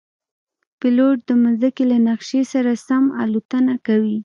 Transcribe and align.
پیلوټ 0.79 1.17
د 1.27 1.31
مځکې 1.43 1.83
له 1.91 1.97
نقشې 2.07 2.41
سره 2.53 2.71
سم 2.87 3.03
الوتنه 3.21 3.75
کوي. 3.85 4.17